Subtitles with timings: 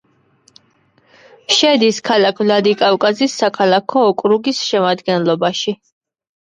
[1.57, 5.79] შედის ქალაქ ვლადიკავკაზის საქალაქო ოკრუგის შემადგენლობაში.